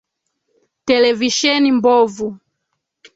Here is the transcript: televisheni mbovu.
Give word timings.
televisheni 0.87 1.69
mbovu. 1.77 2.27